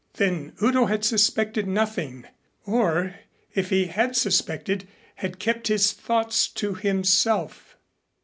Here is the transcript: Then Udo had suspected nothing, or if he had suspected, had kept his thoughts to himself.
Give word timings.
Then 0.15 0.53
Udo 0.63 0.87
had 0.87 1.05
suspected 1.05 1.67
nothing, 1.67 2.25
or 2.65 3.13
if 3.53 3.69
he 3.69 3.85
had 3.85 4.15
suspected, 4.15 4.87
had 5.17 5.37
kept 5.37 5.67
his 5.67 5.91
thoughts 5.91 6.47
to 6.47 6.73
himself. 6.73 7.77